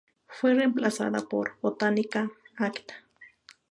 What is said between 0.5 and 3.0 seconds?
reemplazada por "Botanica Acta".